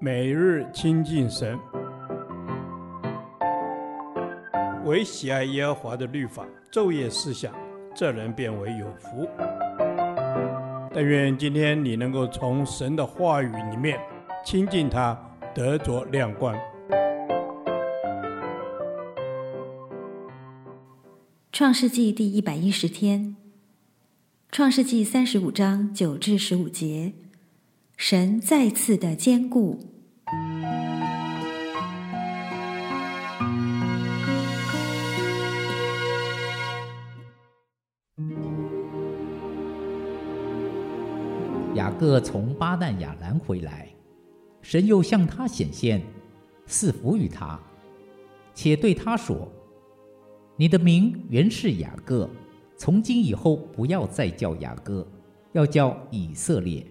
[0.00, 1.58] 每日亲近神，
[4.84, 7.54] 唯喜爱耶和华的律法，昼夜思想，
[7.94, 9.28] 这人便为有福。
[10.92, 13.98] 但愿今天你能够从神的话语里面
[14.44, 15.18] 亲近他，
[15.54, 16.56] 得着亮光。
[21.50, 23.36] 创世纪第一百一十天，
[24.50, 27.12] 创世纪三十五章九至十五节，
[27.96, 29.78] 神再次的坚固。
[41.74, 43.88] 雅各从巴旦亚兰回来，
[44.60, 46.02] 神又向他显现，
[46.66, 47.58] 赐福于他，
[48.54, 49.48] 且对他说。
[50.56, 52.28] 你的名原是雅各，
[52.76, 55.06] 从今以后不要再叫雅各，
[55.52, 56.84] 要叫以色列。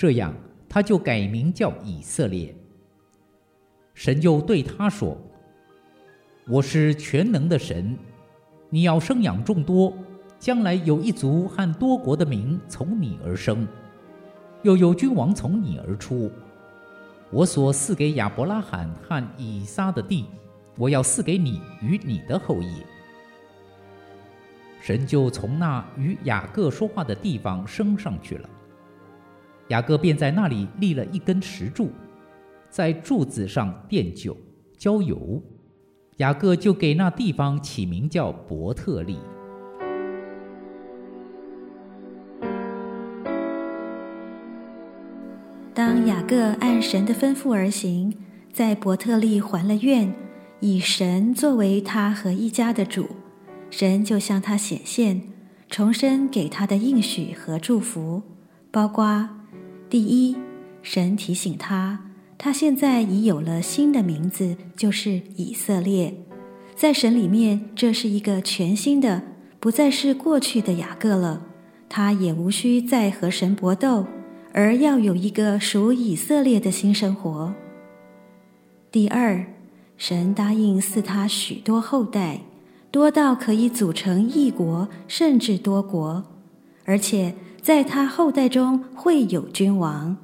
[0.00, 0.34] 这样，
[0.66, 2.56] 他就改名叫以色列。
[3.92, 5.14] 神又对他说
[6.48, 7.98] ：“我是全能的神，
[8.70, 9.92] 你要生养众多，
[10.38, 13.68] 将来有一族和多国的民从你而生，
[14.62, 16.32] 又有君王从你而出。
[17.30, 20.24] 我所赐给亚伯拉罕和以撒的地。”
[20.78, 22.82] 我要赐给你与你的后裔。
[24.80, 28.48] 神就从那与雅各说话的地方升上去了。
[29.70, 31.90] 雅各便在那里立了一根石柱，
[32.68, 34.36] 在柱子上奠酒
[34.76, 35.40] 浇油。
[36.16, 39.16] 雅各就给那地方起名叫伯特利。
[45.72, 48.12] 当雅各按神的吩咐而行，
[48.52, 50.12] 在伯特利还了愿。
[50.58, 53.08] 以神作为他和一家的主，
[53.70, 55.22] 神就向他显现，
[55.70, 58.22] 重申给他的应许和祝福，
[58.70, 59.39] 包括：
[59.90, 60.36] 第一，
[60.82, 61.98] 神提醒他，
[62.38, 66.14] 他现在已有了新的名字，就是以色列，
[66.76, 69.20] 在神里面，这是一个全新的，
[69.58, 71.42] 不再是过去的雅各了，
[71.88, 74.06] 他也无需再和神搏斗，
[74.52, 77.52] 而要有一个属以色列的新生活。
[78.92, 79.44] 第二。
[79.96, 82.40] 神答应赐他许多后代，
[82.90, 86.24] 多到可以组成一国，甚至多国，
[86.86, 90.16] 而且在他后代中会有君王。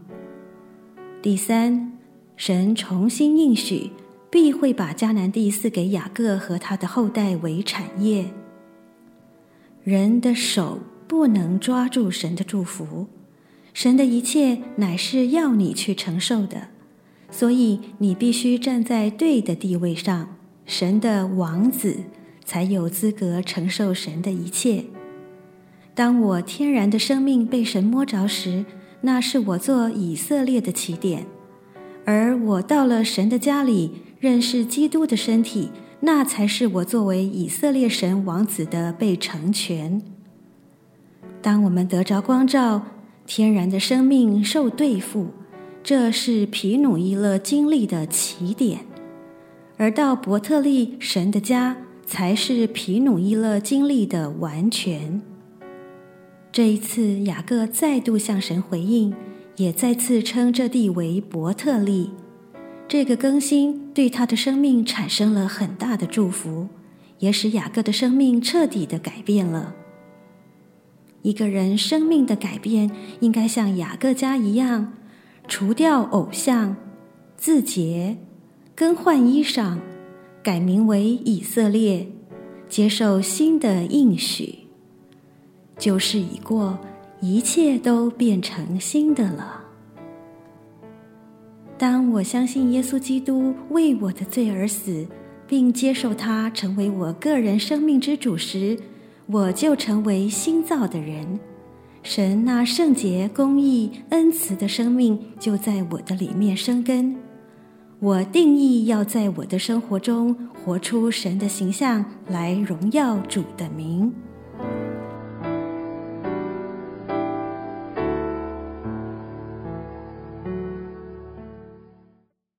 [1.20, 1.92] 第三，
[2.36, 3.90] 神重新应许，
[4.30, 8.30] 必会把迦南地赐给雅各和他的后代为产业。
[9.84, 13.06] 人的手不能抓住神的祝福，
[13.74, 16.68] 神的一切乃是要你去承受的。
[17.30, 21.98] 所以你必须站在对的地位上，神的王子
[22.44, 24.84] 才有资格承受神的一切。
[25.96, 28.66] 当我天然的生命被神摸着时，
[29.00, 31.22] 那是我做以色列的起点；
[32.04, 35.70] 而我到了神的家里，认识基督的身体，
[36.00, 40.02] 那才是我作为以色列神王子的被成全。
[41.40, 42.82] 当我们得着光照，
[43.24, 45.28] 天然的生命受对付。
[45.82, 48.80] 这是皮努伊勒经历的起点，
[49.78, 55.22] 而到伯特利神的家，才是皮努伊勒经历的完全。
[56.56, 59.12] 这一次，雅各再度向神回应，
[59.56, 62.10] 也再次称这地为伯特利。
[62.88, 66.68] 这个更新对他的生命产生了很大的祝福，
[67.18, 69.74] 也使雅各的生命彻底的改变了。
[71.20, 72.90] 一个人生命的改变，
[73.20, 74.94] 应该像雅各家一样。
[75.46, 76.74] 除掉偶像，
[77.36, 78.16] 自洁，
[78.74, 79.76] 更换衣裳，
[80.42, 82.08] 改名为以色列，
[82.66, 84.60] 接受新的应许。
[85.78, 86.78] 旧事已过，
[87.20, 89.62] 一切都变成新的了。
[91.78, 95.06] 当我相信耶稣基督为我的罪而死，
[95.46, 98.78] 并接受他成为我个人生命之主时，
[99.26, 101.38] 我就成为新造的人。
[102.02, 107.16] 神那圣洁、公义、恩慈的生命就在我的里面生根。
[107.98, 110.34] 我定义要在我的生活中
[110.64, 114.12] 活出神的形象，来荣耀主的名。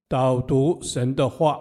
[0.10, 1.60] 导读神的话，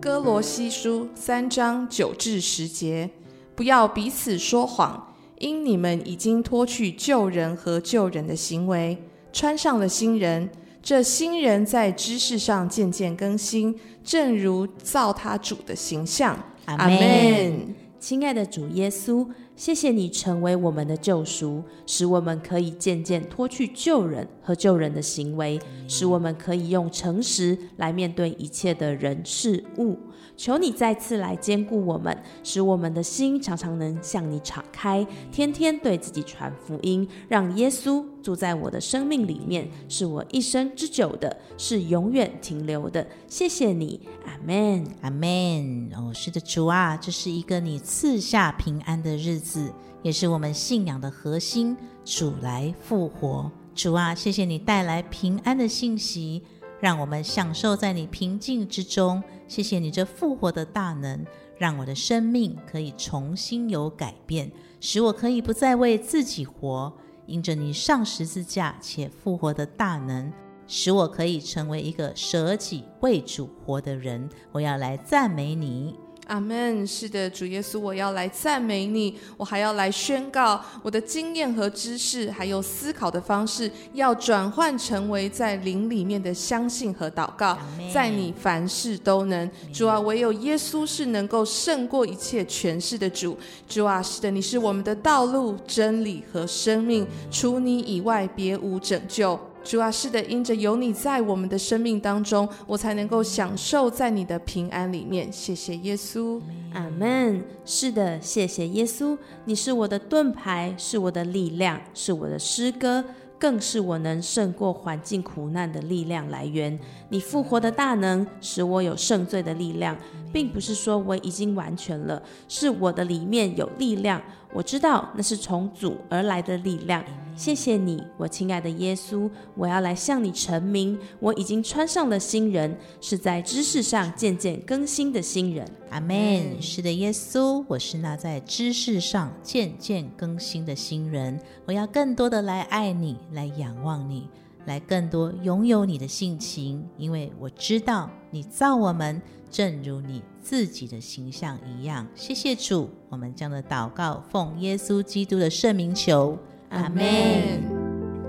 [0.00, 3.10] 哥罗西书三章九至十节。
[3.54, 8.96] 不要彼此说谎，因你们已经脱去旧人和旧人的行为，
[9.34, 10.48] 穿上了新人。
[10.80, 16.34] 这新人在知识上渐渐更新，正如造他主的形象。
[16.64, 17.74] 阿门。
[18.02, 29.96] 亲爱的主耶稣，谢谢你成为我们的救赎，使我们可以渐渐脱去救人和救人的行为，使我们可以用诚实来面对一切的人事物。
[30.36, 43.06] 求你再次来兼顾我们，使我们的心常常能向你敞开，天天对自己传福音，让耶稣住在我的生命里面，是我一生之久的，是永远停留的。
[43.26, 45.90] 谢谢你，阿门，阿门。
[45.94, 49.72] 哦，是的，主啊，这是一个你赐下平安的日子，
[50.02, 51.76] 也是我们信仰的核心。
[52.04, 56.42] 主来复活，主啊，谢谢你带来平安的信息。
[56.82, 59.22] 让我们享受在你平静之中。
[59.46, 61.24] 谢谢你这复活的大能，
[61.56, 64.50] 让我的生命可以重新有改变，
[64.80, 66.92] 使我可以不再为自己活。
[67.26, 70.32] 因着你上十字架且复活的大能，
[70.66, 74.28] 使我可以成为一个舍己为主活的人。
[74.50, 75.94] 我要来赞美你。
[76.32, 76.86] 阿门。
[76.86, 79.18] 是的，主耶稣，我要来赞美你。
[79.36, 87.58] 我还要来宣告，我的经验和知识，还有思考的方式，要转换成为在灵里面的相信和祷告。
[87.92, 89.50] 在你凡事都能。
[89.74, 93.36] 主啊，唯有耶稣是能够胜过一切权势的主。
[93.68, 99.38] 主啊，是的，你是我们的道路、真理和生命，除你以外，别无拯救。
[99.64, 105.32] 主啊，是的，因着有你在我们的生命当中，我才能够享受在你的平安里面。
[105.32, 106.40] 谢谢耶稣，
[106.74, 107.42] 阿门。
[107.64, 113.04] 是的，谢谢耶稣，你是我的盾牌，是我的力量，是我的诗歌，
[113.38, 116.78] 更是我能胜过环境苦难的力量来源。
[117.08, 119.96] 你复活的大能，使我有胜罪的力量，
[120.32, 124.20] 并不是说我已经完全了，是我的里面有力量。
[124.52, 127.04] 我知道那是从主而来的力量。
[127.34, 135.66] 谢谢你，我亲爱的耶稣，我要来向你陈明，我已经穿上了新人，是在知识上渐渐更新的新人。
[135.88, 136.60] 阿门。
[136.60, 141.40] 是的，耶稣，我是那在知识上渐渐更新的新人。
[141.64, 144.28] 我要更多的来爱你，来仰望你，
[144.66, 149.20] 来更多拥有你的性情，因为我知道你造我们
[149.50, 152.06] 正如你自己的形象一样。
[152.14, 156.38] 谢谢主，我们将的祷告奉耶稣基督的圣名求。
[156.70, 157.02] 阿门。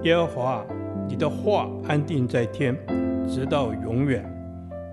[0.03, 0.65] 耶和华，
[1.07, 2.77] 你的话安定在天，
[3.27, 4.29] 直到永远。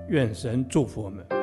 [0.08, 1.39] 愿神祝福我们。